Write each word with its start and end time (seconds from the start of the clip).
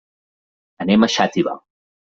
Anem 0.87 1.05
a 1.05 1.11
Xàtiva. 1.19 1.57